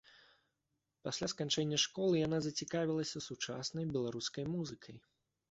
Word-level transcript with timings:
Пасля 1.07 1.27
сканчэння 1.33 1.79
школы 1.83 2.23
яна 2.27 2.39
зацікавілася 2.47 3.23
сучаснай 3.27 3.85
беларускай 3.93 4.51
музыкай. 4.57 4.95